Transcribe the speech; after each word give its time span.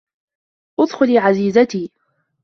ادخلِ، 0.79 1.17
عزيزتي. 1.19 1.91